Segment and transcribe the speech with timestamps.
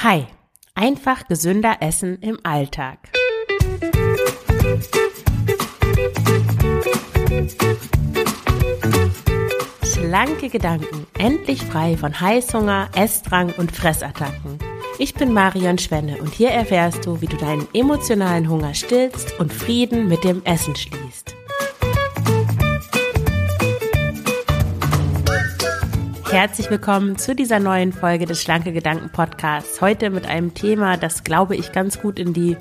[0.00, 0.26] Hi,
[0.76, 3.00] einfach gesünder essen im Alltag.
[9.82, 14.60] Schlanke Gedanken, endlich frei von Heißhunger, Essdrang und Fressattacken.
[15.00, 19.52] Ich bin Marion Schwenne und hier erfährst du, wie du deinen emotionalen Hunger stillst und
[19.52, 21.07] Frieden mit dem Essen schließt.
[26.30, 29.80] Herzlich willkommen zu dieser neuen Folge des Schlanke Gedanken Podcasts.
[29.80, 32.58] Heute mit einem Thema, das glaube ich ganz gut in die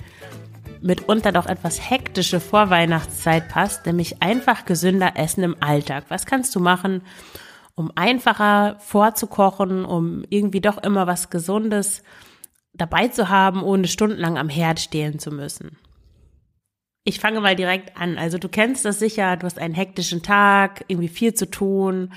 [0.81, 6.05] mitunter doch etwas hektische Vorweihnachtszeit passt, nämlich einfach gesünder Essen im Alltag.
[6.07, 7.01] Was kannst du machen,
[7.75, 12.03] um einfacher vorzukochen, um irgendwie doch immer was Gesundes
[12.73, 15.77] dabei zu haben, ohne stundenlang am Herd stehen zu müssen?
[17.03, 18.17] Ich fange mal direkt an.
[18.17, 22.13] Also du kennst das sicher, du hast einen hektischen Tag, irgendwie viel zu tun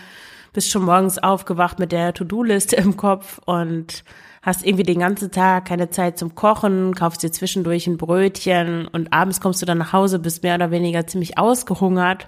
[0.53, 4.05] bist schon morgens aufgewacht mit der To-Do-Liste im Kopf und
[4.43, 9.13] hast irgendwie den ganzen Tag keine Zeit zum Kochen, kaufst dir zwischendurch ein Brötchen und
[9.13, 12.27] abends kommst du dann nach Hause, bist mehr oder weniger ziemlich ausgehungert.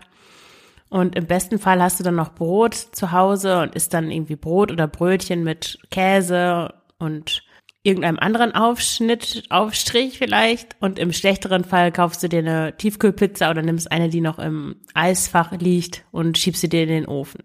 [0.91, 4.37] Und im besten Fall hast du dann noch Brot zu Hause und isst dann irgendwie
[4.37, 7.43] Brot oder Brötchen mit Käse und
[7.83, 10.77] irgendeinem anderen Aufschnitt, Aufstrich vielleicht.
[10.81, 14.77] Und im schlechteren Fall kaufst du dir eine Tiefkühlpizza oder nimmst eine, die noch im
[14.93, 17.43] Eisfach liegt und schiebst sie dir in den Ofen.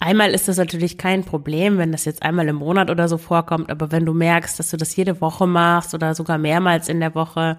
[0.00, 3.70] Einmal ist das natürlich kein Problem, wenn das jetzt einmal im Monat oder so vorkommt,
[3.70, 7.14] aber wenn du merkst, dass du das jede Woche machst oder sogar mehrmals in der
[7.14, 7.58] Woche,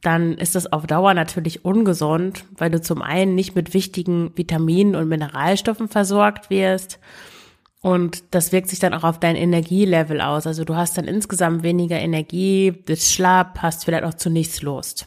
[0.00, 4.94] dann ist das auf Dauer natürlich ungesund, weil du zum einen nicht mit wichtigen Vitaminen
[4.94, 6.98] und Mineralstoffen versorgt wirst.
[7.80, 10.46] Und das wirkt sich dann auch auf dein Energielevel aus.
[10.46, 15.06] Also du hast dann insgesamt weniger Energie, bist schlapp, hast vielleicht auch zu nichts Lust.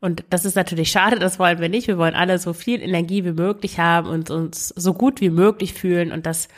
[0.00, 1.86] Und das ist natürlich schade, das wollen wir nicht.
[1.86, 5.74] Wir wollen alle so viel Energie wie möglich haben und uns so gut wie möglich
[5.74, 6.10] fühlen.
[6.10, 6.48] Und das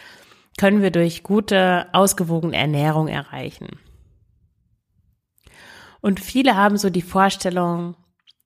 [0.59, 3.69] können wir durch gute, ausgewogene Ernährung erreichen.
[6.01, 7.97] Und viele haben so die Vorstellung,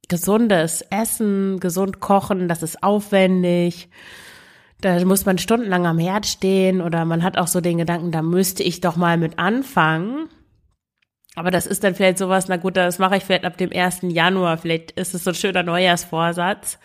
[0.08, 3.88] gesundes Essen, gesund kochen, das ist aufwendig.
[4.80, 8.22] Da muss man stundenlang am Herd stehen oder man hat auch so den Gedanken, da
[8.22, 10.28] müsste ich doch mal mit anfangen.
[11.36, 13.98] Aber das ist dann vielleicht sowas, na gut, das mache ich vielleicht ab dem 1.
[14.02, 14.56] Januar.
[14.56, 16.78] Vielleicht ist es so ein schöner Neujahrsvorsatz.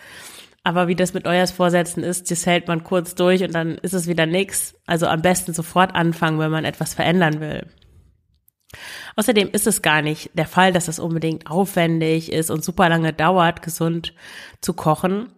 [0.64, 4.08] Aber wie das mit Neujahrsvorsätzen ist, das hält man kurz durch und dann ist es
[4.08, 4.76] wieder nix.
[4.86, 7.66] Also am besten sofort anfangen, wenn man etwas verändern will.
[9.16, 13.14] Außerdem ist es gar nicht der Fall, dass es unbedingt aufwendig ist und super lange
[13.14, 14.14] dauert, gesund
[14.60, 15.32] zu kochen.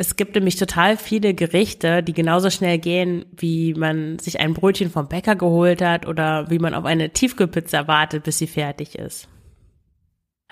[0.00, 4.90] Es gibt nämlich total viele Gerichte, die genauso schnell gehen, wie man sich ein Brötchen
[4.90, 9.28] vom Bäcker geholt hat oder wie man auf eine Tiefkühlpizza wartet, bis sie fertig ist.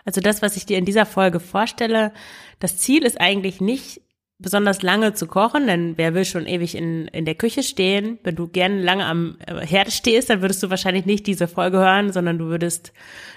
[0.05, 2.13] Also das, was ich dir in dieser Folge vorstelle,
[2.61, 4.03] das Ziel ist eigentlich nicht
[4.39, 8.19] besonders lange zu kochen, denn wer will schon ewig in, in der Küche stehen?
[8.25, 11.79] Wenn du gerne lange am äh, Herd stehst, dann würdest du wahrscheinlich nicht diese Folge
[11.79, 12.93] hören, sondern du würdest,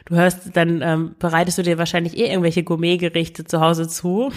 [0.08, 4.34] du hörst, dann ähm, bereitest du dir wahrscheinlich eh irgendwelche Gourmetgerichte zu Hause zu.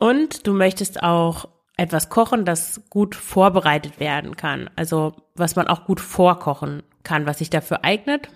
[0.00, 1.46] Und du möchtest auch
[1.76, 4.70] etwas kochen, das gut vorbereitet werden kann.
[4.74, 8.28] Also was man auch gut vorkochen kann, was sich dafür eignet.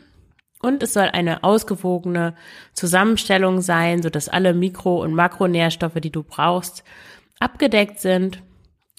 [0.61, 2.35] Und es soll eine ausgewogene
[2.75, 6.85] Zusammenstellung sein, so dass alle Mikro- und Makronährstoffe, die du brauchst,
[7.41, 8.43] abgedeckt sind.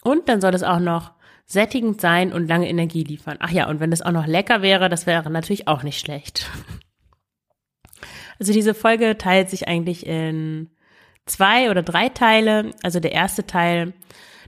[0.04, 1.12] Und dann soll es auch noch
[1.46, 3.38] sättigend sein und lange Energie liefern.
[3.40, 6.50] Ach ja, und wenn es auch noch lecker wäre, das wäre natürlich auch nicht schlecht.
[8.38, 10.70] Also diese Folge teilt sich eigentlich in
[11.26, 12.72] zwei oder drei Teile.
[12.84, 13.94] Also der erste Teil,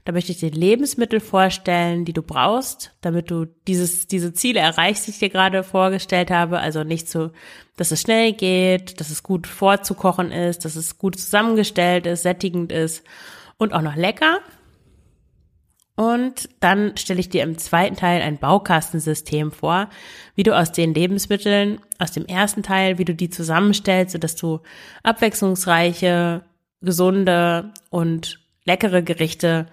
[0.04, 5.06] da möchte ich dir Lebensmittel vorstellen, die du brauchst, damit du dieses, diese Ziele erreichst,
[5.06, 6.60] die ich dir gerade vorgestellt habe.
[6.60, 7.30] Also nicht so,
[7.76, 12.72] dass es schnell geht, dass es gut vorzukochen ist, dass es gut zusammengestellt ist, sättigend
[12.72, 13.04] ist
[13.58, 14.40] und auch noch lecker.
[15.98, 19.90] Und dann stelle ich dir im zweiten Teil ein Baukastensystem vor,
[20.36, 24.60] wie du aus den Lebensmitteln aus dem ersten Teil, wie du die zusammenstellst, sodass du
[25.02, 26.44] abwechslungsreiche,
[26.80, 29.66] gesunde und leckere Gerichte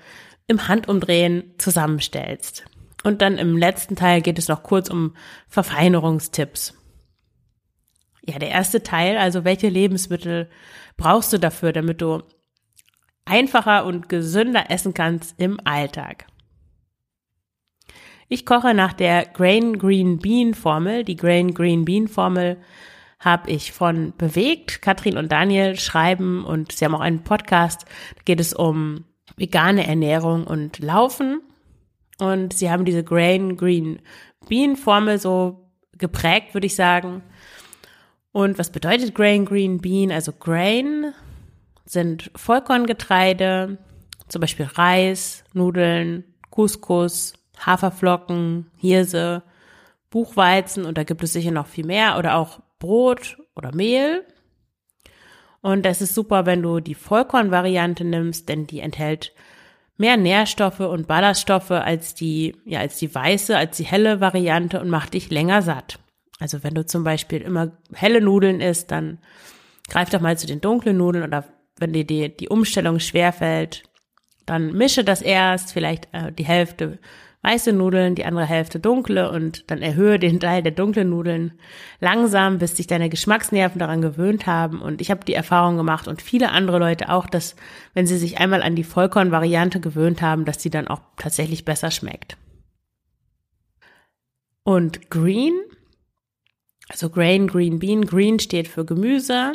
[0.47, 2.65] im Handumdrehen zusammenstellst.
[3.03, 5.15] Und dann im letzten Teil geht es noch kurz um
[5.47, 6.73] Verfeinerungstipps.
[8.27, 10.49] Ja, der erste Teil, also welche Lebensmittel
[10.97, 12.23] brauchst du dafür, damit du
[13.25, 16.25] einfacher und gesünder essen kannst im Alltag?
[18.27, 21.03] Ich koche nach der Grain Green Bean Formel.
[21.03, 22.57] Die Grain Green Bean Formel
[23.25, 24.81] habe ich von Bewegt.
[24.81, 27.85] Katrin und Daniel schreiben und sie haben auch einen Podcast.
[28.15, 29.03] Da geht es um
[29.35, 31.41] vegane Ernährung und Laufen.
[32.19, 33.99] Und sie haben diese Grain Green
[34.47, 37.23] Bean Formel so geprägt, würde ich sagen.
[38.31, 40.11] Und was bedeutet Grain Green Bean?
[40.11, 41.13] Also Grain
[41.85, 43.79] sind Vollkorngetreide,
[44.27, 49.43] zum Beispiel Reis, Nudeln, Couscous, Haferflocken, Hirse
[50.15, 54.23] Buchweizen und da gibt es sicher noch viel mehr oder auch Brot oder Mehl.
[55.61, 59.33] Und das ist super, wenn du die Vollkornvariante nimmst, denn die enthält
[59.97, 64.89] mehr Nährstoffe und Ballaststoffe als die, ja, als die weiße, als die helle Variante und
[64.89, 65.97] macht dich länger satt.
[66.39, 69.17] Also wenn du zum Beispiel immer helle Nudeln isst, dann
[69.89, 71.45] greif doch mal zu den dunklen Nudeln oder
[71.79, 73.83] wenn dir die, die Umstellung schwerfällt,
[74.45, 76.99] dann mische das erst, vielleicht äh, die Hälfte
[77.45, 81.53] weiße Nudeln, die andere Hälfte dunkle und dann erhöhe den Teil der dunklen Nudeln
[81.99, 84.81] langsam, bis sich deine Geschmacksnerven daran gewöhnt haben.
[84.81, 87.55] Und ich habe die Erfahrung gemacht und viele andere Leute auch, dass
[87.93, 91.91] wenn sie sich einmal an die Vollkornvariante gewöhnt haben, dass sie dann auch tatsächlich besser
[91.91, 92.35] schmeckt.
[94.63, 95.53] Und Green,
[96.89, 99.53] also Grain, Green Bean, Green steht für Gemüse,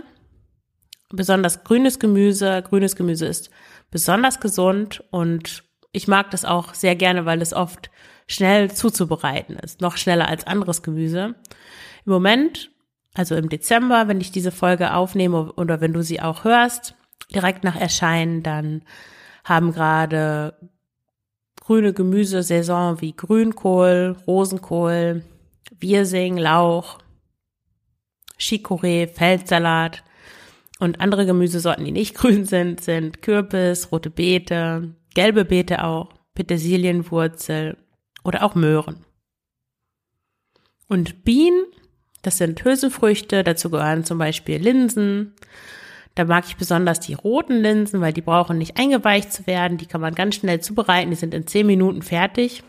[1.09, 2.63] besonders grünes Gemüse.
[2.63, 3.51] Grünes Gemüse ist
[3.91, 7.91] besonders gesund und ich mag das auch sehr gerne, weil es oft
[8.27, 11.35] schnell zuzubereiten ist, noch schneller als anderes Gemüse.
[12.07, 12.71] Im Moment,
[13.15, 16.95] also im Dezember, wenn ich diese Folge aufnehme oder wenn du sie auch hörst,
[17.35, 18.83] direkt nach Erscheinen, dann
[19.45, 20.55] haben gerade
[21.61, 25.25] grüne Gemüsesaison wie Grünkohl, Rosenkohl,
[25.79, 26.99] Wirsing, Lauch,
[28.39, 30.05] Chicorée, Feldsalat
[30.79, 37.77] und andere Gemüsesorten, die nicht grün sind, sind Kürbis, rote Beete, gelbe Beete auch, Petersilienwurzel
[38.25, 39.05] oder auch Möhren.
[40.89, 41.65] Und Bienen,
[42.23, 45.35] das sind Hülsenfrüchte, dazu gehören zum Beispiel Linsen.
[46.15, 49.79] Da mag ich besonders die roten Linsen, weil die brauchen nicht eingeweicht zu werden.
[49.79, 51.11] Die kann man ganz schnell zubereiten.
[51.11, 52.65] Die sind in zehn Minuten fertig.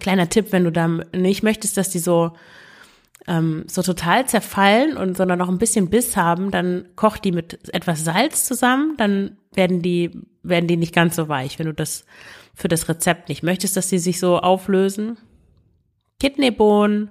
[0.00, 2.32] Kleiner Tipp, wenn du da nicht möchtest, dass die so
[3.26, 7.74] ähm, so total zerfallen und sondern noch ein bisschen Biss haben, dann koch die mit
[7.74, 10.10] etwas Salz zusammen, dann werden die,
[10.42, 12.04] werden die nicht ganz so weich, wenn du das
[12.54, 15.16] für das Rezept nicht möchtest, dass die sich so auflösen.
[16.20, 17.10] Kidneybohnen,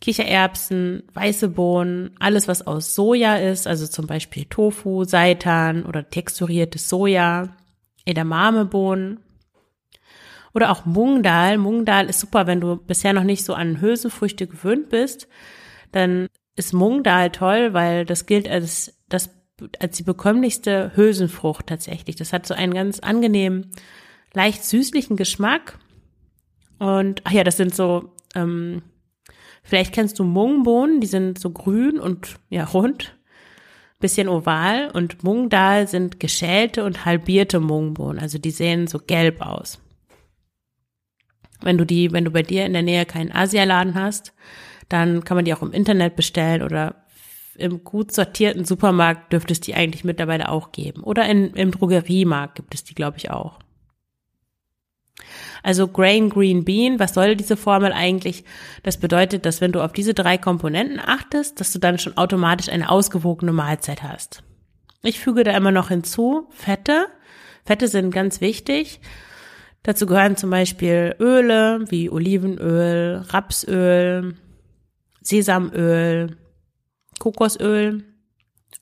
[0.00, 6.88] Kichererbsen, weiße Bohnen, alles was aus Soja ist, also zum Beispiel Tofu, Seitan oder texturiertes
[6.88, 7.56] Soja,
[8.04, 9.20] Edamamebohnen
[10.54, 11.58] oder auch Mungdal.
[11.58, 15.28] Mungdal ist super, wenn du bisher noch nicht so an Hülsenfrüchte gewöhnt bist,
[15.92, 19.30] dann ist Mungdal toll, weil das gilt als das
[19.78, 22.16] als die bekömmlichste Hülsenfrucht tatsächlich.
[22.16, 23.70] Das hat so einen ganz angenehmen,
[24.32, 25.78] leicht süßlichen Geschmack.
[26.78, 28.82] Und ach ja, das sind so, ähm,
[29.62, 33.16] vielleicht kennst du Mungbohnen, die sind so grün und ja rund,
[33.98, 34.90] bisschen oval.
[34.92, 39.78] Und Mungdal sind geschälte und halbierte Mungbohnen, also die sehen so gelb aus.
[41.62, 44.32] Wenn du die, wenn du bei dir in der Nähe keinen Asialaden hast,
[44.88, 46.96] dann kann man die auch im Internet bestellen oder
[47.56, 51.02] im gut sortierten Supermarkt dürfte es die eigentlich mittlerweile auch geben.
[51.02, 53.58] Oder in, im Drogeriemarkt gibt es die, glaube ich, auch.
[55.62, 58.44] Also Grain Green Bean, was soll diese Formel eigentlich?
[58.82, 62.70] Das bedeutet, dass wenn du auf diese drei Komponenten achtest, dass du dann schon automatisch
[62.70, 64.42] eine ausgewogene Mahlzeit hast.
[65.02, 67.06] Ich füge da immer noch hinzu Fette.
[67.64, 69.00] Fette sind ganz wichtig.
[69.82, 74.34] Dazu gehören zum Beispiel Öle wie Olivenöl, Rapsöl,
[75.22, 76.36] Sesamöl,
[77.18, 78.04] Kokosöl,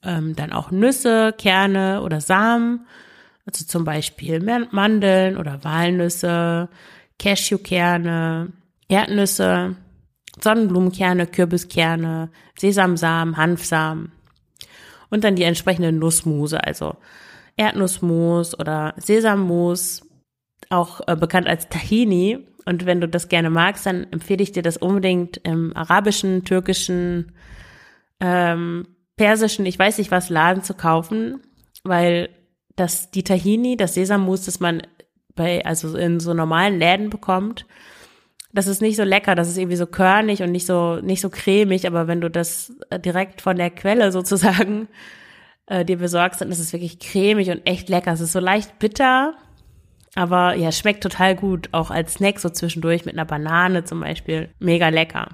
[0.03, 2.87] ähm, dann auch Nüsse, Kerne oder Samen,
[3.47, 4.41] also zum Beispiel
[4.71, 6.69] Mandeln oder Walnüsse,
[7.19, 8.53] Cashewkerne,
[8.89, 9.77] Erdnüsse,
[10.41, 14.13] Sonnenblumenkerne, Kürbiskerne, Sesamsamen, Hanfsamen
[15.11, 16.97] und dann die entsprechende Nussmuse, also
[17.57, 20.03] Erdnussmus oder Sesammus,
[20.71, 22.47] auch äh, bekannt als Tahini.
[22.65, 27.33] Und wenn du das gerne magst, dann empfehle ich dir das unbedingt im arabischen, türkischen,
[28.21, 31.41] ähm, persischen, ich weiß nicht was, Laden zu kaufen,
[31.85, 32.31] weil
[32.77, 34.83] das, die Tahini, das Sesammus, das man
[35.35, 37.67] bei, also in so normalen Läden bekommt,
[38.53, 41.29] das ist nicht so lecker, das ist irgendwie so körnig und nicht so, nicht so
[41.29, 44.89] cremig, aber wenn du das äh, direkt von der Quelle sozusagen
[45.67, 48.13] äh, dir besorgst, dann ist es wirklich cremig und echt lecker.
[48.13, 49.35] Es ist so leicht bitter,
[50.15, 54.51] aber ja, schmeckt total gut, auch als Snack so zwischendurch mit einer Banane zum Beispiel.
[54.59, 55.29] Mega lecker.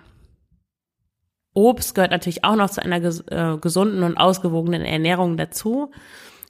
[1.54, 5.92] Obst gehört natürlich auch noch zu einer ges äh, gesunden und ausgewogenen Ernährung dazu.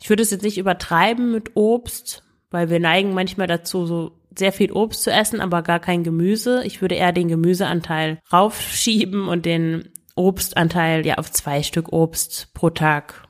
[0.00, 4.52] Ich würde es jetzt nicht übertreiben mit Obst, weil wir neigen manchmal dazu, so sehr
[4.52, 6.62] viel Obst zu essen, aber gar kein Gemüse.
[6.64, 12.70] Ich würde eher den Gemüseanteil raufschieben und den Obstanteil ja auf zwei Stück Obst pro
[12.70, 13.28] Tag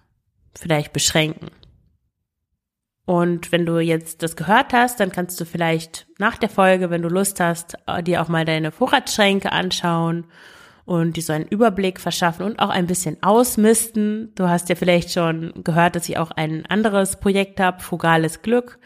[0.55, 1.51] vielleicht beschränken.
[3.07, 7.03] Und wenn du jetzt das gehört hast, dann kannst du vielleicht nach der Folge, wenn
[7.03, 10.25] du Lust hast, dir auch mal deine Vorratsschränke anschauen
[10.87, 14.33] und dir so einen Überblick verschaffen und auch ein bisschen ausmisten.
[14.35, 18.79] Du hast ja vielleicht schon gehört, dass ich auch ein anderes Projekt habe, Frugales Glück.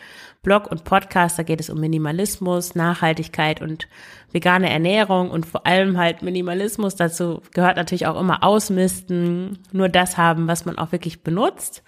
[0.43, 3.89] Blog und Podcast, da geht es um Minimalismus, Nachhaltigkeit und
[4.31, 6.95] vegane Ernährung und vor allem halt Minimalismus.
[6.95, 11.83] Dazu gehört natürlich auch immer Ausmisten, nur das haben, was man auch wirklich benutzt.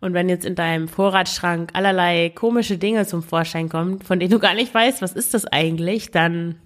[0.00, 4.38] Und wenn jetzt in deinem Vorratsschrank allerlei komische Dinge zum Vorschein kommen, von denen du
[4.38, 6.56] gar nicht weißt, was ist das eigentlich, dann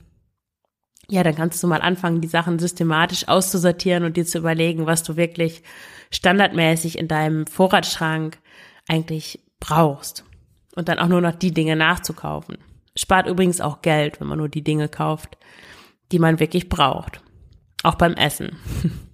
[1.10, 5.02] ja, dann kannst du mal anfangen, die Sachen systematisch auszusortieren und dir zu überlegen, was
[5.02, 5.62] du wirklich
[6.12, 8.38] standardmäßig in deinem Vorratsschrank
[8.88, 10.24] eigentlich brauchst.
[10.76, 12.58] Und dann auch nur noch die Dinge nachzukaufen.
[12.94, 15.36] Spart übrigens auch Geld, wenn man nur die Dinge kauft,
[16.12, 17.20] die man wirklich braucht.
[17.82, 18.56] Auch beim Essen.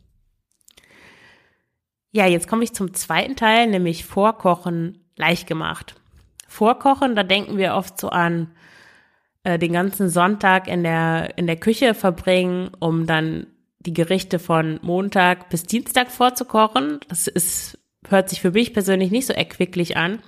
[2.16, 5.94] ja, jetzt komme ich zum zweiten Teil, nämlich Vorkochen leicht gemacht.
[6.48, 8.52] Vorkochen, da denken wir oft so an
[9.44, 13.48] äh, den ganzen Sonntag in der, in der Küche verbringen, um dann
[13.80, 17.00] die Gerichte von Montag bis Dienstag vorzukochen.
[17.08, 20.20] Das ist, hört sich für mich persönlich nicht so erquicklich an.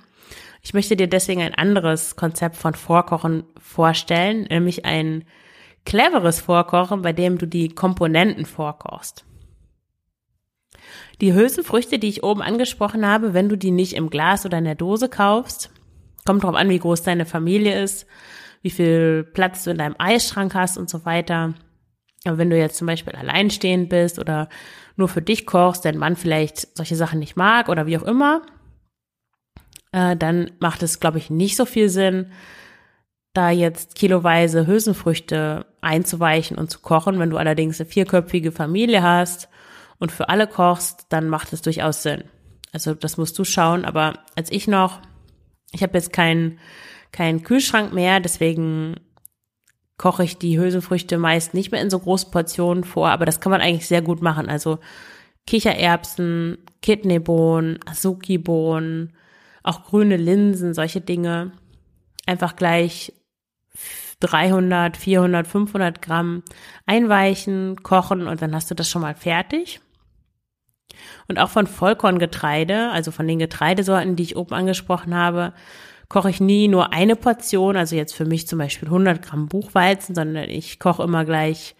[0.61, 5.25] Ich möchte dir deswegen ein anderes Konzept von Vorkochen vorstellen, nämlich ein
[5.85, 9.25] cleveres Vorkochen, bei dem du die Komponenten vorkochst.
[11.21, 14.63] Die Hülsenfrüchte, die ich oben angesprochen habe, wenn du die nicht im Glas oder in
[14.63, 15.69] der Dose kaufst,
[16.25, 18.05] kommt drauf an, wie groß deine Familie ist,
[18.61, 21.53] wie viel Platz du in deinem Eisschrank hast und so weiter.
[22.25, 24.49] Aber wenn du jetzt zum Beispiel alleinstehend bist oder
[24.95, 28.41] nur für dich kochst, dein Mann vielleicht solche Sachen nicht mag oder wie auch immer,
[29.91, 32.31] äh, dann macht es, glaube ich, nicht so viel Sinn,
[33.33, 37.19] da jetzt kiloweise Hülsenfrüchte einzuweichen und zu kochen.
[37.19, 39.49] Wenn du allerdings eine vierköpfige Familie hast
[39.99, 42.23] und für alle kochst, dann macht es durchaus Sinn.
[42.71, 43.85] Also das musst du schauen.
[43.85, 45.01] Aber als ich noch,
[45.71, 46.59] ich habe jetzt keinen
[47.11, 48.95] keinen Kühlschrank mehr, deswegen
[49.97, 53.51] koche ich die Hülsenfrüchte meist nicht mehr in so großen Portionen vor, aber das kann
[53.51, 54.47] man eigentlich sehr gut machen.
[54.47, 54.79] Also
[55.45, 59.13] Kichererbsen, Kidneybohnen, Azuki-Bohnen,
[59.63, 61.51] auch grüne Linsen, solche Dinge.
[62.25, 63.13] Einfach gleich
[64.19, 66.43] 300, 400, 500 Gramm
[66.85, 69.81] einweichen, kochen und dann hast du das schon mal fertig.
[71.27, 75.53] Und auch von Vollkorngetreide, also von den Getreidesorten, die ich oben angesprochen habe,
[76.07, 80.15] koche ich nie nur eine Portion, also jetzt für mich zum Beispiel 100 Gramm Buchweizen,
[80.15, 81.75] sondern ich koche immer gleich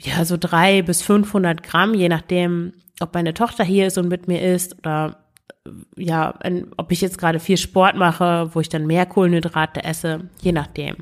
[0.00, 4.28] ja so drei bis 500 Gramm, je nachdem, ob meine Tochter hier ist und mit
[4.28, 5.24] mir isst oder
[5.96, 6.34] ja,
[6.76, 10.96] ob ich jetzt gerade viel Sport mache, wo ich dann mehr Kohlenhydrate esse, je nachdem.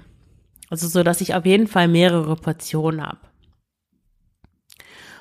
[0.71, 3.19] Also so, dass ich auf jeden Fall mehrere Portionen habe.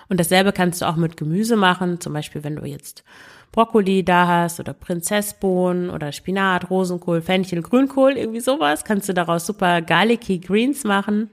[0.07, 3.03] Und dasselbe kannst du auch mit Gemüse machen, zum Beispiel wenn du jetzt
[3.51, 9.45] Brokkoli da hast oder Prinzessbohnen oder Spinat, Rosenkohl, Fenchel, Grünkohl, irgendwie sowas, kannst du daraus
[9.45, 11.29] super garlicky Greens machen.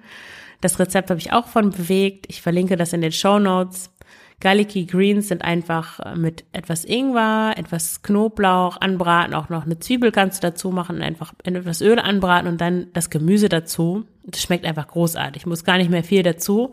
[0.61, 2.27] Das Rezept habe ich auch von bewegt.
[2.29, 3.91] Ich verlinke das in den Show Notes.
[4.39, 10.43] Garlicky Greens sind einfach mit etwas Ingwer, etwas Knoblauch anbraten, auch noch eine Zwiebel kannst
[10.43, 14.05] du dazu machen, einfach in etwas Öl anbraten und dann das Gemüse dazu.
[14.25, 15.47] Das schmeckt einfach großartig.
[15.47, 16.73] Muss gar nicht mehr viel dazu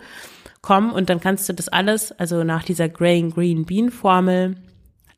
[0.62, 4.56] kommen und dann kannst du das alles, also nach dieser Grey Green Bean Formel,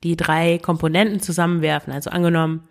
[0.03, 1.93] die drei Komponenten zusammenwerfen.
[1.93, 2.67] Also angenommen,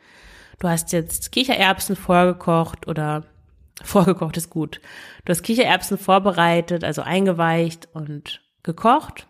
[0.58, 3.24] du hast jetzt Kichererbsen vorgekocht oder
[3.82, 4.80] vorgekocht ist gut.
[5.24, 9.26] Du hast Kichererbsen vorbereitet, also eingeweicht und gekocht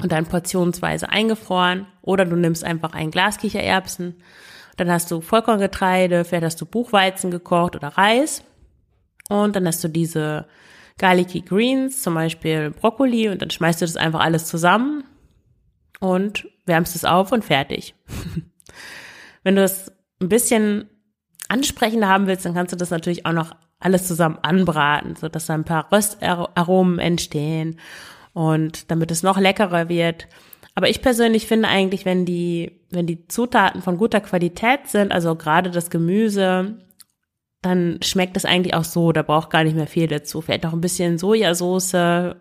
[0.00, 4.22] und dann portionsweise eingefroren oder du nimmst einfach ein Glas Kichererbsen.
[4.76, 8.44] Dann hast du Vollkorngetreide, vielleicht hast du Buchweizen gekocht oder Reis
[9.28, 10.46] und dann hast du diese
[10.98, 15.04] Garlicky Greens, zum Beispiel Brokkoli und dann schmeißt du das einfach alles zusammen
[16.00, 17.94] und wärmst es auf und fertig.
[19.42, 20.88] Wenn du es ein bisschen
[21.48, 25.46] ansprechender haben willst, dann kannst du das natürlich auch noch alles zusammen anbraten, so dass
[25.46, 27.78] da ein paar Röstaromen entstehen
[28.32, 30.26] und damit es noch leckerer wird.
[30.74, 35.34] Aber ich persönlich finde eigentlich, wenn die, wenn die Zutaten von guter Qualität sind, also
[35.36, 36.76] gerade das Gemüse,
[37.62, 40.40] dann schmeckt es eigentlich auch so, da braucht gar nicht mehr viel dazu.
[40.40, 41.94] Vielleicht noch ein bisschen Sojasauce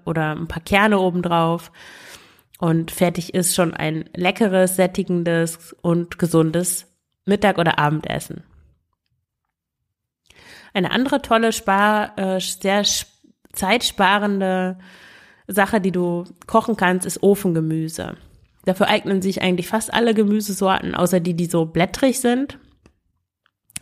[0.05, 1.71] oder ein paar Kerne obendrauf.
[2.59, 6.87] Und fertig ist schon ein leckeres, sättigendes und gesundes
[7.25, 8.43] Mittag- oder Abendessen.
[10.73, 12.83] Eine andere tolle, spar, äh, sehr
[13.53, 14.77] zeitsparende
[15.47, 18.17] Sache, die du kochen kannst, ist Ofengemüse.
[18.65, 22.59] Dafür eignen sich eigentlich fast alle Gemüsesorten, außer die, die so blättrig sind.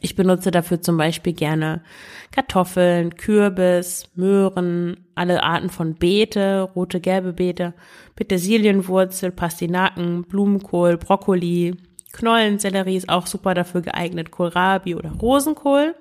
[0.06, 1.82] Ich benutze dafür zum Beispiel gerne
[2.30, 7.74] Kartoffeln, Kürbis, Möhren, alle Arten von Beete, rote, gelbe Beete,
[8.16, 11.76] Petersilienwurzel, Pastinaken, Blumenkohl, Brokkoli,
[12.14, 15.96] Knollensellerie ist auch super dafür geeignet, Kohlrabi oder Rosenkohl.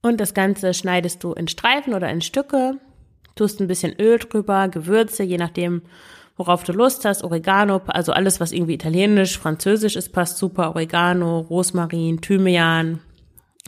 [0.00, 2.78] Und das Ganze schneidest du in Streifen oder in Stücke,
[3.34, 5.82] tust ein bisschen Öl drüber, Gewürze, je nachdem,
[6.36, 11.40] worauf du Lust hast, Oregano, also alles, was irgendwie italienisch, französisch ist, passt super, Oregano,
[11.40, 13.00] Rosmarin, Thymian,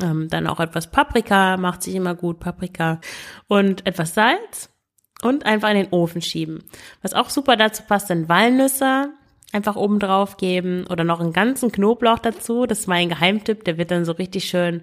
[0.01, 3.01] Ähm, dann auch etwas Paprika macht sich immer gut, Paprika
[3.49, 4.71] und etwas Salz
[5.23, 6.65] und einfach in den Ofen schieben.
[7.03, 9.11] Was auch super dazu passt, sind Walnüsse
[9.53, 12.67] einfach oben drauf geben oder noch einen ganzen Knoblauch dazu.
[12.67, 14.83] Das ist mein Geheimtipp, der wird dann so richtig schön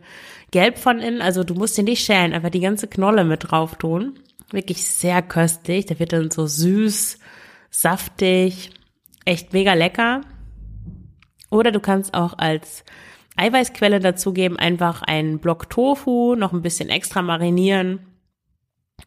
[0.51, 1.21] gelb von innen.
[1.21, 4.19] Also du musst den nicht schälen, einfach die ganze Knolle mit drauf tun.
[4.51, 5.87] Wirklich sehr köstlich.
[5.87, 7.19] Der wird dann so süß,
[7.71, 8.71] saftig,
[9.25, 10.21] echt mega lecker.
[11.49, 12.83] Oder du kannst auch als
[13.39, 17.99] Eiweißquelle dazugeben, einfach einen Block Tofu, noch ein bisschen extra marinieren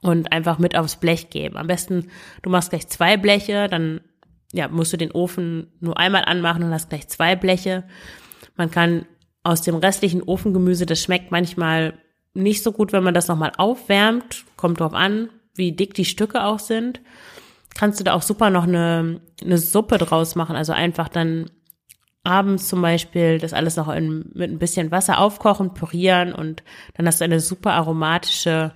[0.00, 1.56] und einfach mit aufs Blech geben.
[1.56, 2.08] Am besten,
[2.42, 4.00] du machst gleich zwei Bleche, dann
[4.52, 7.84] ja, musst du den Ofen nur einmal anmachen und hast gleich zwei Bleche.
[8.56, 9.06] Man kann
[9.42, 11.94] aus dem restlichen Ofengemüse, das schmeckt manchmal
[12.34, 14.44] nicht so gut, wenn man das nochmal aufwärmt.
[14.56, 17.00] Kommt drauf an, wie dick die Stücke auch sind.
[17.74, 20.56] Kannst du da auch super noch eine, eine Suppe draus machen.
[20.56, 21.50] Also einfach dann
[22.24, 26.62] abends zum Beispiel das alles noch in, mit ein bisschen Wasser aufkochen, pürieren und
[26.94, 28.72] dann hast du eine super aromatische,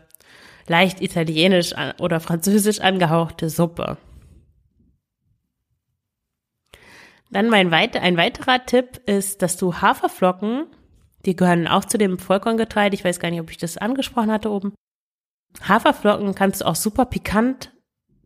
[0.67, 3.99] leicht italienisch oder französisch angehauchte Suppe.
[7.31, 10.67] Dann mein weit ein weiterer Tipp ist, dass du Haferflocken,
[11.25, 14.51] die gehören auch zu dem Vollkorngetreide, ich weiß gar nicht, ob ich das angesprochen hatte
[14.51, 14.75] oben.
[15.67, 17.73] Haferflocken kannst du auch super pikant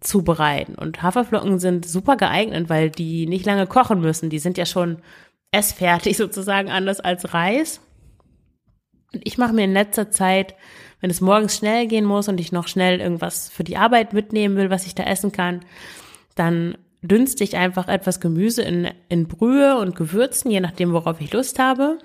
[0.01, 0.75] zubereiten.
[0.75, 4.31] Und Haferflocken sind super geeignet, weil die nicht lange kochen müssen.
[4.31, 4.99] Die sind ja schon
[5.53, 7.81] essfertig sozusagen, anders als Reis.
[9.13, 10.55] Und ich mache mir in letzter Zeit,
[11.01, 14.57] wenn es morgens schnell gehen muss und ich noch schnell irgendwas für die Arbeit mitnehmen
[14.57, 15.61] will, was ich da essen kann,
[16.35, 21.33] dann dünste ich einfach etwas Gemüse in, in Brühe und Gewürzen, je nachdem, worauf ich
[21.33, 21.99] Lust habe.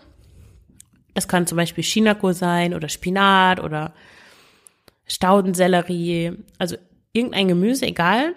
[1.13, 3.93] Das kann zum Beispiel Chinako sein oder Spinat oder
[5.05, 6.37] Staudensellerie.
[6.57, 6.77] Also
[7.15, 8.33] irgendein Gemüse, egal.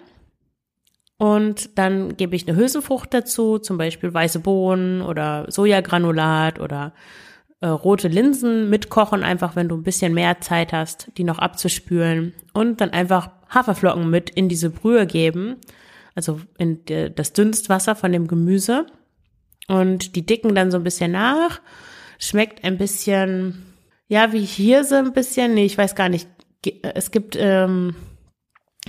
[1.17, 6.93] Und dann gebe ich eine Hülsenfrucht dazu, zum Beispiel weiße Bohnen oder Sojagranulat oder
[7.59, 12.33] äh, rote Linsen mitkochen, einfach wenn du ein bisschen mehr Zeit hast, die noch abzuspülen.
[12.53, 15.57] Und dann einfach Haferflocken mit in diese Brühe geben,
[16.15, 18.85] also in die, das Dünstwasser von dem Gemüse.
[19.67, 21.59] Und die dicken dann so ein bisschen nach.
[22.17, 23.65] Schmeckt ein bisschen,
[24.07, 26.29] ja, wie hier so ein bisschen, nee, ich weiß gar nicht.
[26.81, 27.95] Es gibt ähm,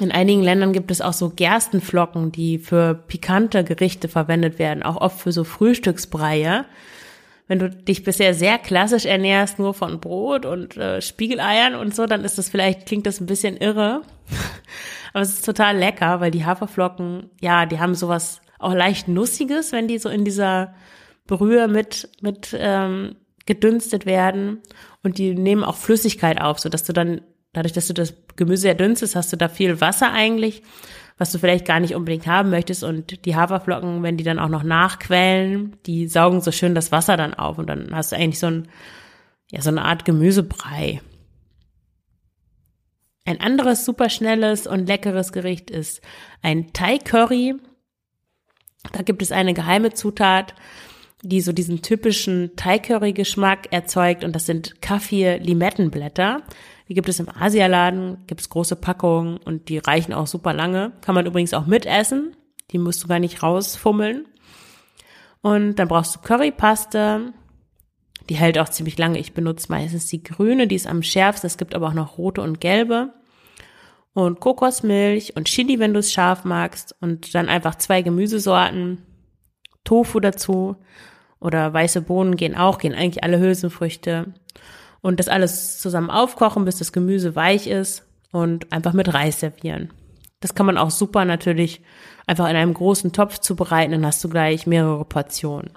[0.00, 4.96] in einigen Ländern gibt es auch so Gerstenflocken, die für pikante Gerichte verwendet werden, auch
[4.96, 6.64] oft für so Frühstücksbreie.
[7.48, 12.06] Wenn du dich bisher sehr klassisch ernährst, nur von Brot und äh, Spiegeleiern und so,
[12.06, 14.02] dann ist das vielleicht, klingt das ein bisschen irre.
[15.12, 19.72] Aber es ist total lecker, weil die Haferflocken, ja, die haben sowas auch leicht Nussiges,
[19.72, 20.74] wenn die so in dieser
[21.26, 24.60] Brühe mit, mit ähm, gedünstet werden.
[25.02, 28.68] Und die nehmen auch Flüssigkeit auf, so dass du dann dadurch, dass du das Gemüse
[28.68, 30.62] erdünstest, hast du da viel Wasser eigentlich,
[31.18, 32.82] was du vielleicht gar nicht unbedingt haben möchtest.
[32.82, 37.16] Und die Haferflocken, wenn die dann auch noch nachquellen, die saugen so schön das Wasser
[37.16, 38.68] dann auf und dann hast du eigentlich so ein,
[39.50, 41.00] ja, so eine Art Gemüsebrei.
[43.26, 46.00] Ein anderes super schnelles und leckeres Gericht ist
[46.42, 47.54] ein Thai Curry.
[48.92, 50.54] Da gibt es eine geheime Zutat,
[51.22, 56.42] die so diesen typischen Thai Curry Geschmack erzeugt und das sind Kaffee Limettenblätter.
[56.90, 60.90] Die gibt es im Asialaden, gibt es große Packungen und die reichen auch super lange.
[61.02, 62.34] Kann man übrigens auch mitessen.
[62.72, 64.26] Die musst du gar nicht rausfummeln.
[65.40, 67.32] Und dann brauchst du Currypaste.
[68.28, 69.20] Die hält auch ziemlich lange.
[69.20, 71.46] Ich benutze meistens die grüne, die ist am schärfsten.
[71.46, 73.14] Es gibt aber auch noch rote und gelbe.
[74.12, 76.96] Und Kokosmilch und Chili, wenn du es scharf magst.
[77.00, 79.00] Und dann einfach zwei Gemüsesorten.
[79.84, 80.74] Tofu dazu.
[81.38, 84.34] Oder weiße Bohnen gehen auch, gehen eigentlich alle Hülsenfrüchte
[85.02, 89.92] und das alles zusammen aufkochen, bis das Gemüse weich ist und einfach mit Reis servieren.
[90.40, 91.82] Das kann man auch super natürlich
[92.26, 95.72] einfach in einem großen Topf zubereiten, dann hast du gleich mehrere Portionen.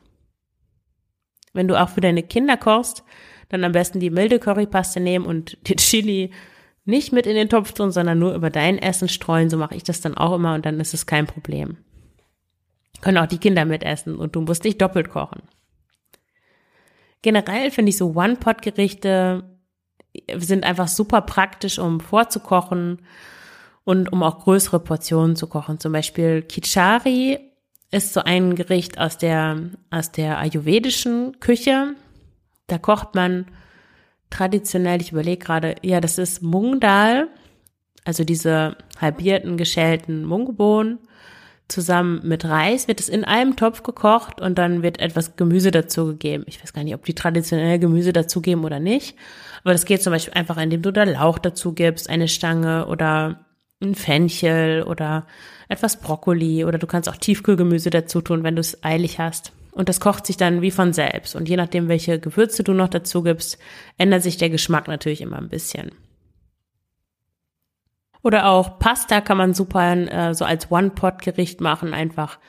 [1.53, 3.03] Wenn du auch für deine Kinder kochst,
[3.49, 6.31] dann am besten die milde Currypaste nehmen und den Chili
[6.85, 9.49] nicht mit in den Topf tun, sondern nur über dein Essen streuen.
[9.49, 11.77] So mache ich das dann auch immer und dann ist es kein Problem.
[13.01, 15.43] Können auch die Kinder mitessen und du musst nicht doppelt kochen.
[17.23, 19.43] Generell finde ich so One-Pot-Gerichte
[20.35, 23.01] sind einfach super praktisch, um vorzukochen
[23.83, 25.79] und um auch größere Portionen zu kochen.
[25.79, 27.39] Zum Beispiel Kichari
[27.91, 29.57] ist so ein Gericht aus der,
[29.89, 31.95] aus der ayurvedischen Küche.
[32.67, 33.45] Da kocht man
[34.29, 37.29] traditionell, ich überlege gerade, ja, das ist Mung Dal,
[38.03, 40.99] also diese halbierten, geschälten Mungbohnen
[41.67, 46.07] zusammen mit Reis wird es in einem Topf gekocht und dann wird etwas Gemüse dazu
[46.07, 46.43] gegeben.
[46.47, 49.15] Ich weiß gar nicht, ob die traditionell Gemüse dazugeben oder nicht.
[49.63, 53.45] Aber das geht zum Beispiel einfach, indem du da Lauch dazu gibst, eine Stange oder
[53.81, 55.25] ein Fenchel oder
[55.67, 59.53] etwas Brokkoli oder du kannst auch Tiefkühlgemüse dazu tun, wenn du es eilig hast.
[59.71, 61.35] und das kocht sich dann wie von selbst.
[61.35, 63.57] Und je nachdem, welche Gewürze du noch dazu gibst,
[63.97, 65.91] ändert sich der Geschmack natürlich immer ein bisschen.
[68.23, 71.93] Oder auch Pasta kann man super äh, so als One-Pot-Gericht machen.
[71.93, 72.39] Einfach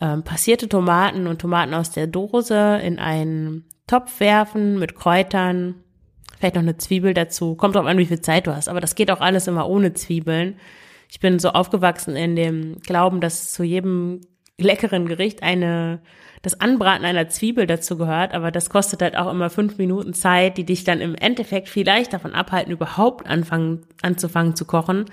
[0.00, 5.74] ähm, passierte Tomaten und Tomaten aus der Dose in einen Topf werfen mit Kräutern,
[6.38, 7.54] vielleicht noch eine Zwiebel dazu.
[7.56, 8.68] Kommt drauf an, wie viel Zeit du hast.
[8.68, 10.56] Aber das geht auch alles immer ohne Zwiebeln.
[11.10, 14.20] Ich bin so aufgewachsen in dem Glauben, dass zu jedem
[14.58, 16.00] leckeren Gericht eine
[16.44, 20.58] das Anbraten einer Zwiebel dazu gehört, aber das kostet halt auch immer fünf Minuten Zeit,
[20.58, 25.06] die dich dann im Endeffekt vielleicht davon abhalten, überhaupt anfangen, anzufangen zu kochen.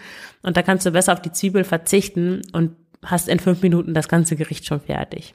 [0.43, 4.09] Und da kannst du besser auf die Zwiebel verzichten und hast in fünf Minuten das
[4.09, 5.33] ganze Gericht schon fertig.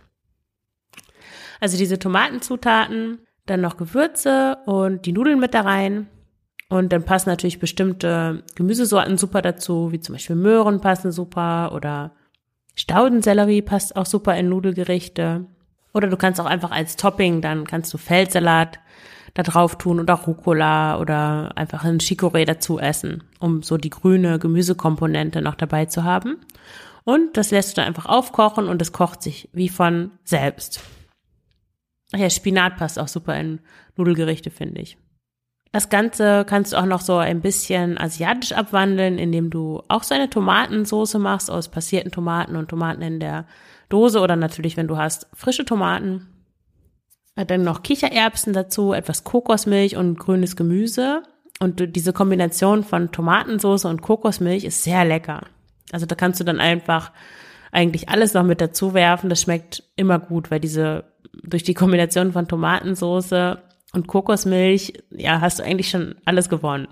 [1.61, 6.09] Also diese Tomatenzutaten, dann noch Gewürze und die Nudeln mit da rein.
[6.69, 12.13] Und dann passen natürlich bestimmte Gemüsesorten super dazu, wie zum Beispiel Möhren passen super oder
[12.75, 15.47] Staudensellerie passt auch super in Nudelgerichte.
[15.97, 18.81] Oder du kannst auch einfach als Topping, dann kannst du Feldsalat
[19.33, 24.39] da drauf tun oder Rucola oder einfach ein Chicorée dazu essen, um so die grüne
[24.39, 26.37] Gemüsekomponente noch dabei zu haben.
[27.05, 30.83] Und das lässt du dann einfach aufkochen und es kocht sich wie von selbst.
[32.13, 33.61] Ach ja, Spinat passt auch super in
[33.97, 34.99] Nudelgerichte, finde ich.
[35.73, 40.15] Das Ganze kannst du auch noch so ein bisschen asiatisch abwandeln, indem du auch so
[40.15, 43.47] eine Tomatensoße machst aus passierten Tomaten und Tomaten in der
[43.89, 46.29] Dose oder natürlich, wenn du hast, frische Tomaten.
[47.35, 51.23] Dann noch Kichererbsen dazu, etwas Kokosmilch und grünes Gemüse.
[51.61, 55.43] Und diese Kombination von Tomatensauce und Kokosmilch ist sehr lecker.
[55.93, 57.13] Also da kannst du dann einfach
[57.73, 59.29] eigentlich alles noch mit dazu werfen.
[59.29, 61.05] Das schmeckt immer gut, weil diese
[61.43, 63.59] durch die Kombination von Tomatensauce
[63.93, 66.89] und Kokosmilch, ja, hast du eigentlich schon alles gewonnen.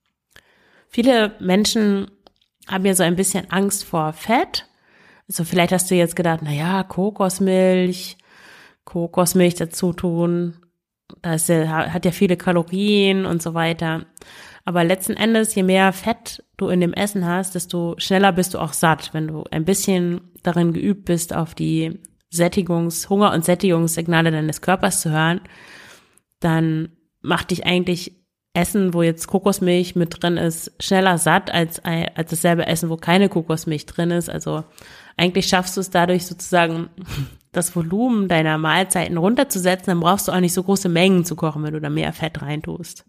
[0.88, 2.10] Viele Menschen
[2.66, 4.66] haben ja so ein bisschen Angst vor Fett
[5.30, 8.18] so, vielleicht hast du jetzt gedacht, na ja, Kokosmilch,
[8.84, 10.56] Kokosmilch dazu tun,
[11.22, 14.06] das ja, hat ja viele Kalorien und so weiter.
[14.64, 18.58] Aber letzten Endes, je mehr Fett du in dem Essen hast, desto schneller bist du
[18.58, 19.14] auch satt.
[19.14, 22.00] Wenn du ein bisschen darin geübt bist, auf die
[22.32, 25.40] Sättigungs-, Hunger- und Sättigungssignale deines Körpers zu hören,
[26.40, 26.90] dann
[27.20, 28.19] macht dich eigentlich
[28.52, 33.28] Essen, wo jetzt Kokosmilch mit drin ist, schneller satt als, als dasselbe Essen, wo keine
[33.28, 34.28] Kokosmilch drin ist.
[34.28, 34.64] Also
[35.16, 36.90] eigentlich schaffst du es dadurch sozusagen,
[37.52, 41.64] das Volumen deiner Mahlzeiten runterzusetzen, dann brauchst du auch nicht so große Mengen zu kochen,
[41.64, 43.04] wenn du da mehr Fett reintust.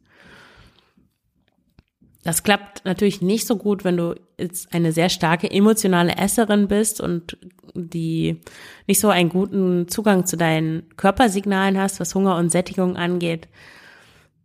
[2.23, 7.01] Das klappt natürlich nicht so gut, wenn du jetzt eine sehr starke emotionale Esserin bist
[7.01, 7.37] und
[7.73, 8.41] die
[8.87, 13.47] nicht so einen guten Zugang zu deinen Körpersignalen hast, was Hunger und Sättigung angeht.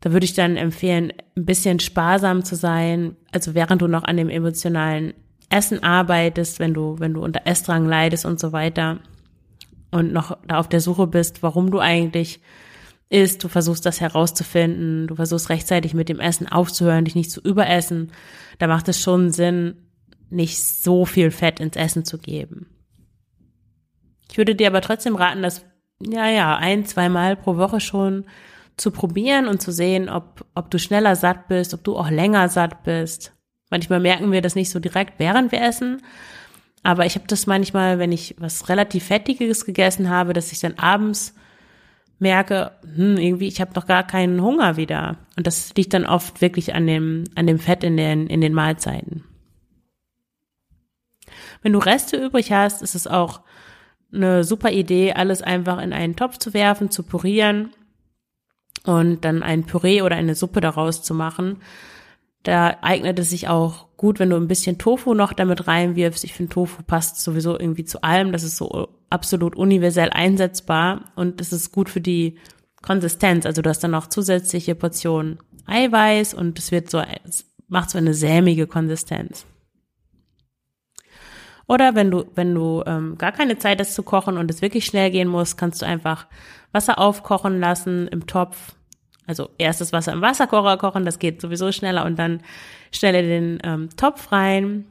[0.06, 4.16] Da würde ich dann empfehlen, ein bisschen sparsam zu sein, also während du noch an
[4.16, 5.14] dem emotionalen
[5.48, 9.00] Essen arbeitest, wenn du, wenn du unter Essdrang leidest und so weiter
[9.90, 12.40] und noch da auf der Suche bist, warum du eigentlich
[13.08, 17.40] isst, du versuchst das herauszufinden, du versuchst rechtzeitig mit dem Essen aufzuhören, dich nicht zu
[17.40, 18.12] überessen,
[18.60, 19.88] da macht es schon Sinn,
[20.30, 22.68] nicht so viel Fett ins Essen zu geben.
[24.30, 25.64] Ich würde dir aber trotzdem raten, das
[26.00, 28.26] ja, ja, ein, zweimal pro Woche schon
[28.76, 32.48] zu probieren und zu sehen, ob, ob du schneller satt bist, ob du auch länger
[32.48, 33.32] satt bist.
[33.70, 36.02] Manchmal merken wir das nicht so direkt, während wir essen.
[36.82, 40.74] Aber ich habe das manchmal, wenn ich was relativ Fettiges gegessen habe, dass ich dann
[40.74, 41.34] abends
[42.18, 45.16] merke, hm, irgendwie, ich habe noch gar keinen Hunger wieder.
[45.36, 48.52] Und das liegt dann oft wirklich an dem, an dem Fett in den, in den
[48.54, 49.24] Mahlzeiten.
[51.62, 53.40] Wenn du Reste übrig hast, ist es auch
[54.12, 57.70] eine super Idee, alles einfach in einen Topf zu werfen, zu pürieren
[58.86, 61.58] und dann ein Püree oder eine Suppe daraus zu machen.
[62.42, 66.22] Da eignet es sich auch gut, wenn du ein bisschen Tofu noch damit reinwirfst.
[66.22, 68.30] Ich finde, Tofu passt sowieso irgendwie zu allem.
[68.30, 72.38] Das ist so absolut universell einsetzbar und es ist gut für die
[72.82, 73.46] Konsistenz.
[73.46, 77.98] Also du hast dann noch zusätzliche Portionen Eiweiß und es wird so, es macht so
[77.98, 79.44] eine sämige Konsistenz.
[81.66, 84.86] Oder wenn du, wenn du ähm, gar keine Zeit hast zu kochen und es wirklich
[84.86, 86.28] schnell gehen muss, kannst du einfach
[86.76, 88.76] Wasser aufkochen lassen im Topf
[89.26, 92.42] also erst das Wasser im Wasserkocher kochen, das geht sowieso schneller und dann
[92.92, 94.86] stelle den ähm, Topf rein,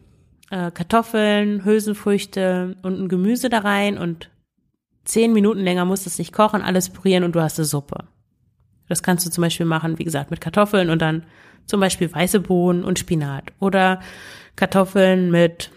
[0.50, 4.30] äh, Kartoffeln, Hülsenfrüchte und ein Gemüse da rein und
[5.06, 8.06] zehn Minuten länger muss es nicht kochen, alles pürieren und du hast eine Suppe.
[8.90, 11.24] Das kannst du zum Beispiel machen, wie gesagt, mit Kartoffeln und dann
[11.66, 14.02] zum Beispiel weiße Bohnen und Spinat oder
[14.56, 15.72] Kartoffeln mit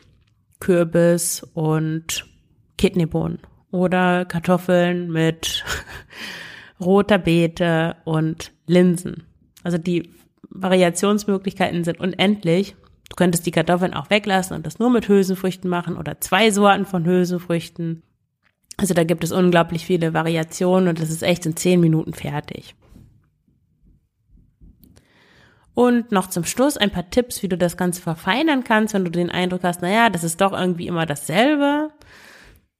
[0.61, 2.27] Kürbis und
[2.77, 3.39] Kidneybohnen
[3.71, 5.65] oder Kartoffeln mit
[6.81, 9.25] roter Beete und Linsen.
[9.63, 10.11] Also die
[10.51, 12.77] Variationsmöglichkeiten sind unendlich.
[13.09, 16.87] Du könntest die Kartoffeln auch weglassen und das nur mit Hülsenfrüchten machen oder zwei Sorten
[16.87, 18.03] von Hülsenfrüchten.
[18.77, 22.75] Also da gibt es unglaublich viele Variationen und das ist echt in zehn Minuten fertig.
[25.75, 29.13] Und noch zum Schluss ein paar Tipps, wie du das Ganze verfeinern kannst, wenn du
[29.13, 31.91] den Eindruck hast, naja, das ist doch irgendwie immer dasselbe.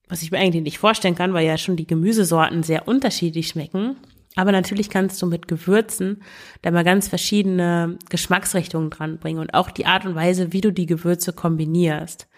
[0.09, 3.97] Was ich mir eigentlich nicht vorstellen kann, weil ja schon die Gemüsesorten sehr unterschiedlich schmecken.
[4.37, 6.23] Aber natürlich kannst du mit Gewürzen
[6.63, 10.87] da mal ganz verschiedene Geschmacksrichtungen dranbringen und auch die Art und Weise, wie du die
[10.87, 12.29] Gewürze kombinierst.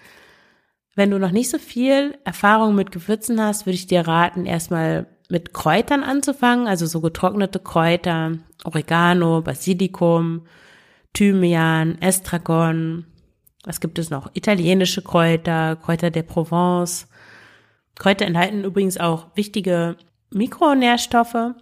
[0.95, 5.07] Wenn du noch nicht so viel Erfahrung mit Gewürzen hast, würde ich dir raten, erstmal
[5.29, 8.33] mit Kräutern anzufangen, also so getrocknete Kräuter,
[8.65, 10.47] Oregano, Basilikum,
[11.13, 13.05] Thymian, Estragon.
[13.65, 14.31] Was gibt es noch?
[14.35, 17.09] Italienische Kräuter, Kräuter der Provence.
[17.97, 19.97] Kräuter enthalten übrigens auch wichtige
[20.31, 21.55] Mikronährstoffe.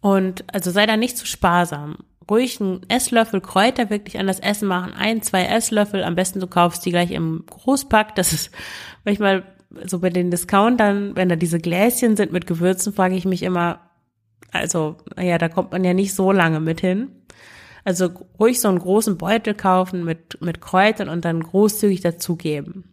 [0.00, 1.98] Und also sei da nicht zu sparsam.
[2.30, 4.94] Ruhig einen Esslöffel Kräuter wirklich an das Essen machen.
[4.94, 6.02] Ein, zwei Esslöffel.
[6.04, 8.14] Am besten du kaufst die gleich im Großpack.
[8.14, 8.50] Das ist
[9.04, 9.44] manchmal
[9.86, 13.80] so bei den Discountern, wenn da diese Gläschen sind mit Gewürzen, frage ich mich immer,
[14.52, 17.12] also, ja, da kommt man ja nicht so lange mit hin.
[17.84, 22.84] Also ruhig so einen großen Beutel kaufen mit, mit Kräutern und dann großzügig dazugeben.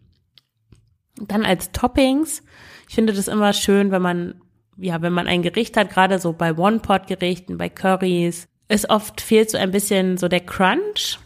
[1.19, 2.43] Dann als Toppings,
[2.87, 4.41] ich finde das immer schön, wenn man,
[4.77, 9.49] ja, wenn man ein Gericht hat, gerade so bei One-Pot-Gerichten, bei Curries, ist oft fehlt
[9.49, 11.19] so ein bisschen so der Crunch.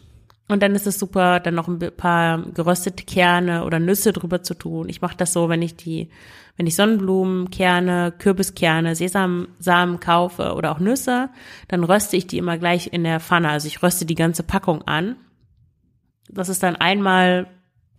[0.47, 4.53] Und dann ist es super, dann noch ein paar geröstete Kerne oder Nüsse drüber zu
[4.53, 4.89] tun.
[4.89, 6.09] Ich mache das so, wenn ich die
[6.57, 11.29] wenn ich Sonnenblumenkerne, Kürbiskerne, Sesamsamen kaufe oder auch Nüsse,
[11.67, 13.49] dann röste ich die immer gleich in der Pfanne.
[13.49, 15.15] Also ich röste die ganze Packung an.
[16.29, 17.47] Das ist dann einmal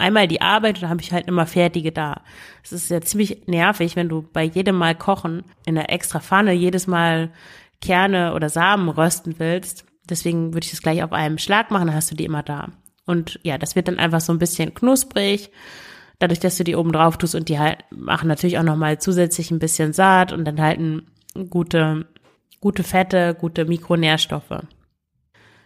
[0.03, 2.23] einmal die Arbeit und dann habe ich halt immer fertige da.
[2.63, 6.53] Es ist ja ziemlich nervig, wenn du bei jedem Mal kochen in der extra Pfanne
[6.53, 7.31] jedes Mal
[7.81, 9.87] Kerne oder Samen rösten willst.
[10.09, 12.69] Deswegen würde ich das gleich auf einem Schlag machen, dann hast du die immer da.
[13.07, 15.51] Und ja, das wird dann einfach so ein bisschen knusprig
[16.23, 19.51] dadurch, dass du die oben drauf tust und die halt machen natürlich auch nochmal zusätzlich
[19.51, 21.07] ein bisschen Saat und enthalten
[21.51, 22.07] gute,
[22.61, 24.63] gute Fette, gute Mikronährstoffe.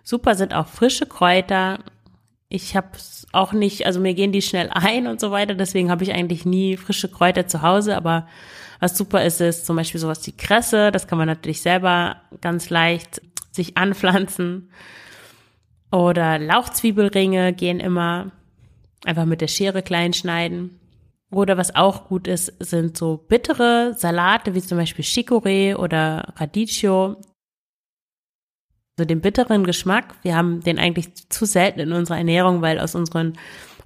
[0.03, 1.81] Super sind auch frische Kräuter.
[2.57, 2.88] Ich habe
[3.33, 6.45] auch nicht, also mir gehen die schnell ein und so weiter, deswegen habe ich eigentlich
[6.47, 8.27] nie frische Kräuter zu Hause, aber
[8.81, 12.71] was super ist, ist zum Beispiel sowas wie Kresse, das kann man natürlich selber ganz
[12.71, 13.21] leicht
[13.53, 14.71] sich anpflanzen.
[15.90, 18.33] Oder Lauchzwiebelringe gehen immer.
[19.05, 20.81] Einfach mit der Schere klein schneiden.
[21.31, 27.16] Oder was auch gut ist, sind so bittere Salate, wie zum Beispiel Chicorée oder Radicchio.
[28.98, 30.14] So den bitteren Geschmack.
[30.22, 33.35] Wir haben den eigentlich zu selten in unserer Ernährung, weil aus unseren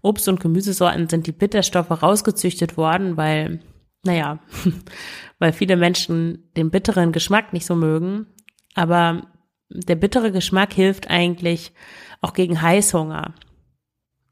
[0.03, 3.61] Obst- und Gemüsesorten sind die Bitterstoffe rausgezüchtet worden, weil,
[4.05, 4.39] naja,
[5.39, 8.27] weil viele Menschen den bitteren Geschmack nicht so mögen.
[8.75, 9.27] Aber
[9.69, 11.73] der bittere Geschmack hilft eigentlich
[12.21, 13.35] auch gegen Heißhunger.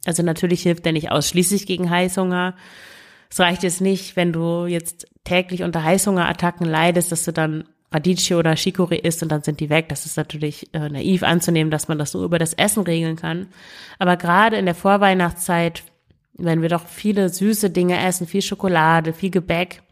[0.04, 2.54] Also natürlich hilft der nicht ausschließlich gegen Heißhunger.
[3.30, 8.38] Es reicht jetzt nicht, wenn du jetzt täglich unter Heißhungerattacken leidest, dass du dann Radicchio
[8.38, 9.88] oder Chicorée isst und dann sind die weg.
[9.88, 13.46] Das ist natürlich äh, naiv anzunehmen, dass man das so über das Essen regeln kann.
[13.98, 15.84] Aber gerade in der Vorweihnachtszeit,
[16.34, 19.82] wenn wir doch viele süße Dinge essen, viel Schokolade, viel Gebäck,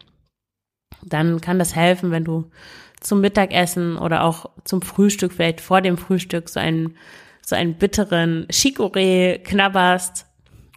[1.03, 2.51] dann kann das helfen, wenn du
[3.01, 6.97] zum Mittagessen oder auch zum Frühstück, vielleicht vor dem Frühstück, so einen
[7.47, 10.27] so einen bitteren Chicorée knabberst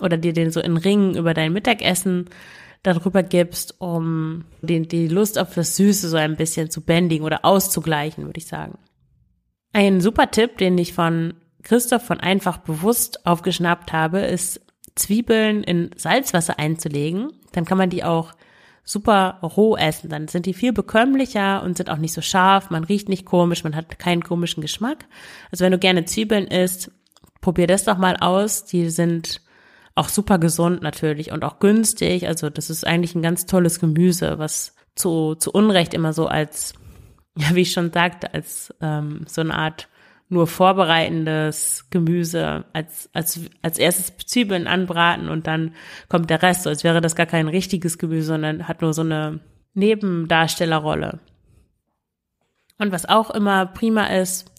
[0.01, 2.29] oder dir den so in Ringen über dein Mittagessen
[2.83, 7.43] darüber gibst, um den, die Lust auf das Süße so ein bisschen zu bändigen oder
[7.43, 8.77] auszugleichen, würde ich sagen.
[9.73, 14.61] Ein super Tipp, den ich von Christoph von Einfach Bewusst aufgeschnappt habe, ist
[14.95, 17.31] Zwiebeln in Salzwasser einzulegen.
[17.51, 18.33] Dann kann man die auch
[18.83, 20.09] super roh essen.
[20.09, 22.69] Dann sind die viel bekömmlicher und sind auch nicht so scharf.
[22.69, 25.05] Man riecht nicht komisch, man hat keinen komischen Geschmack.
[25.51, 26.91] Also wenn du gerne Zwiebeln isst,
[27.41, 28.65] probier das doch mal aus.
[28.65, 29.41] Die sind
[29.99, 32.27] auch super gesund natürlich und auch günstig.
[32.27, 36.73] Also das ist eigentlich ein ganz tolles Gemüse, was zu, zu Unrecht immer so als,
[37.37, 39.89] ja, wie ich schon sagte, als ähm, so eine Art
[40.31, 45.73] nur vorbereitendes Gemüse als, als, als erstes Zwiebeln anbraten und dann
[46.07, 49.01] kommt der Rest, so als wäre das gar kein richtiges Gemüse, sondern hat nur so
[49.01, 49.39] eine
[49.73, 51.19] Nebendarstellerrolle.
[52.77, 54.51] Und was auch immer prima ist,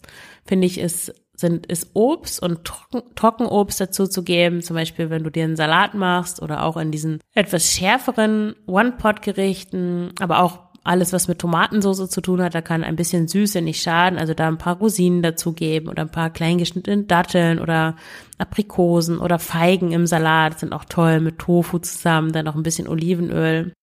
[0.45, 4.61] finde ich, ist, sind, ist Obst und Trocken, Trockenobst dazu zu geben.
[4.61, 10.11] Zum Beispiel, wenn du dir einen Salat machst oder auch in diesen etwas schärferen One-Pot-Gerichten,
[10.19, 13.81] aber auch alles, was mit Tomatensauce zu tun hat, da kann ein bisschen Süße nicht
[13.81, 14.17] schaden.
[14.17, 17.95] Also da ein paar Rosinen dazugeben oder ein paar kleingeschnittene Datteln oder
[18.37, 22.87] Aprikosen oder Feigen im Salat sind auch toll mit Tofu zusammen, dann noch ein bisschen
[22.87, 23.73] Olivenöl.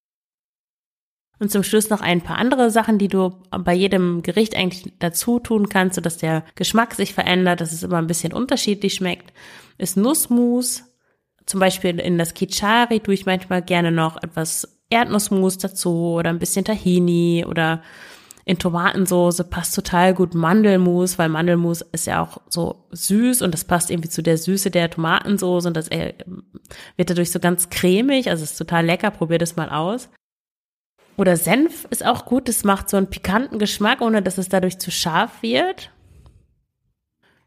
[1.40, 5.38] Und zum Schluss noch ein paar andere Sachen, die du bei jedem Gericht eigentlich dazu
[5.38, 9.32] tun kannst, sodass der Geschmack sich verändert, dass es immer ein bisschen unterschiedlich schmeckt,
[9.78, 10.84] ist Nussmus.
[11.46, 16.38] Zum Beispiel in das Kichari tue ich manchmal gerne noch etwas Erdnussmus dazu oder ein
[16.38, 17.82] bisschen Tahini oder
[18.44, 23.64] in Tomatensoße passt total gut Mandelmus, weil Mandelmus ist ja auch so süß und das
[23.64, 26.14] passt irgendwie zu der Süße der Tomatensoße und das äh,
[26.96, 30.08] wird dadurch so ganz cremig, also ist total lecker, probier das mal aus.
[31.18, 34.78] Oder Senf ist auch gut, das macht so einen pikanten Geschmack, ohne dass es dadurch
[34.78, 35.90] zu scharf wird.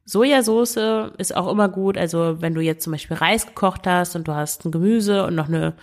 [0.03, 4.27] Sojasauce ist auch immer gut, also wenn du jetzt zum Beispiel Reis gekocht hast und
[4.27, 5.73] du hast ein Gemüse und noch eine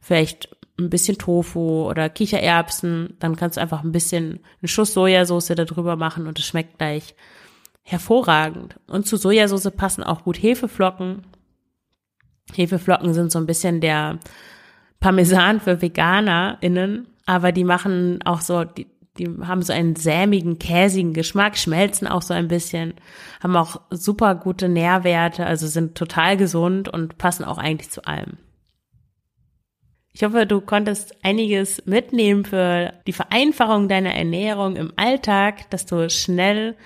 [0.00, 5.48] vielleicht ein bisschen Tofu oder Kichererbsen, dann kannst du einfach ein bisschen einen Schuss Sojasauce
[5.48, 7.14] da drüber machen und es schmeckt gleich
[7.82, 8.76] hervorragend.
[8.86, 11.26] Und zu Sojasauce passen auch gut Hefeflocken.
[12.54, 14.18] Hefeflocken sind so ein bisschen der
[14.98, 18.86] Parmesan für VeganerInnen, aber die machen auch so, die,
[19.18, 22.94] die haben so einen sämigen, käsigen Geschmack, schmelzen auch so ein bisschen,
[23.42, 28.38] haben auch super gute Nährwerte, also sind total gesund und passen auch eigentlich zu allem.
[30.12, 36.08] Ich hoffe, du konntest einiges mitnehmen für die Vereinfachung deiner Ernährung im Alltag, dass du
[36.08, 36.76] schnell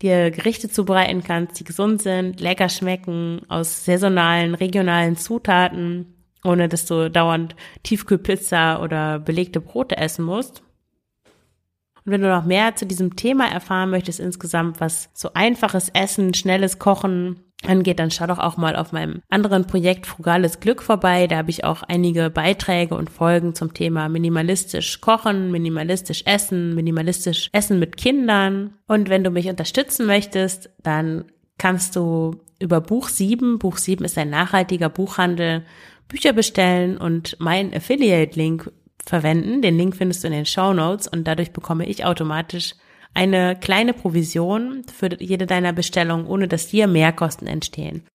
[0.00, 6.86] dir Gerichte zubereiten kannst, die gesund sind, lecker schmecken, aus saisonalen, regionalen Zutaten, ohne dass
[6.86, 10.62] du dauernd Tiefkühlpizza oder belegte Brote essen musst.
[12.04, 16.34] Und wenn du noch mehr zu diesem Thema erfahren möchtest insgesamt, was so einfaches Essen,
[16.34, 21.28] schnelles Kochen angeht, dann schau doch auch mal auf meinem anderen Projekt Frugales Glück vorbei.
[21.28, 27.50] Da habe ich auch einige Beiträge und Folgen zum Thema minimalistisch kochen, minimalistisch essen, minimalistisch
[27.52, 28.74] essen mit Kindern.
[28.88, 31.26] Und wenn du mich unterstützen möchtest, dann
[31.58, 35.64] kannst du über Buch 7, Buch 7 ist ein nachhaltiger Buchhandel,
[36.12, 38.70] Bücher bestellen und mein Affiliate-Link
[39.04, 39.62] verwenden.
[39.62, 42.74] Den Link findest du in den Show Notes und dadurch bekomme ich automatisch
[43.14, 48.06] eine kleine Provision für jede deiner Bestellungen, ohne dass dir Mehrkosten entstehen.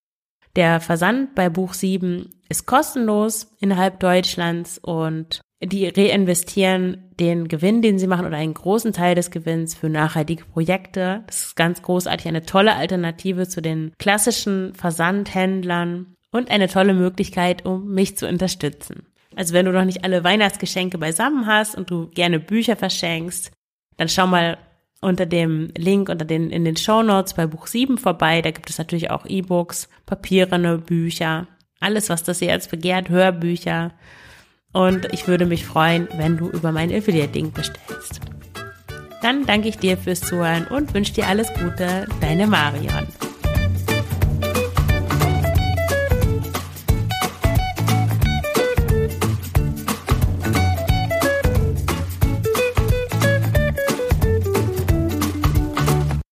[0.56, 7.98] Der Versand bei Buch 7 ist kostenlos innerhalb Deutschlands und die reinvestieren den Gewinn, den
[7.98, 11.24] sie machen oder einen großen Teil des Gewinns für nachhaltige Projekte.
[11.26, 17.66] Das ist ganz großartig, eine tolle Alternative zu den klassischen Versandhändlern und eine tolle Möglichkeit,
[17.66, 19.06] um mich zu unterstützen.
[19.36, 23.52] Also wenn du noch nicht alle Weihnachtsgeschenke beisammen hast und du gerne Bücher verschenkst,
[23.98, 24.58] dann schau mal
[25.02, 28.42] unter dem Link unter den, in den Show Notes bei Buch 7 vorbei.
[28.42, 31.48] Da gibt es natürlich auch E-Books, papierene Bücher,
[31.80, 33.92] alles, was das jetzt begehrt, Hörbücher.
[34.74, 38.22] Und ich würde mich freuen, wenn du über mein Affiliate-Link bestellst.
[39.22, 43.08] Dann danke ich dir fürs Zuhören und wünsche dir alles Gute, deine Marion.